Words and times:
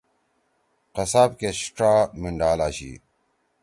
قصاب 0.95 1.29
کیش 1.39 1.59
ڇا 1.75 1.91
مِنڈھال 2.21 2.59
آشی۔ 2.67 2.91